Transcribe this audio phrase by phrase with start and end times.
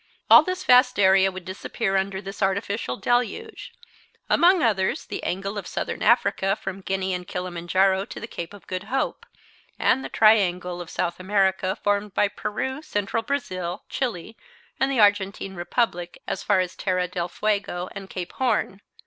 [0.31, 3.71] All this vast area would disappear under this artificial deluge,
[4.31, 8.65] among others the angle of Southern Africa from Guinea and Kilimanjaro to the Cape of
[8.65, 9.27] Good Hope,
[9.77, 14.35] and the triangle of South America formed by Peru, Central Brazil, Chili,
[14.79, 18.81] and the Argentine Republic, as far as Terra del Fuego and Cape Horn.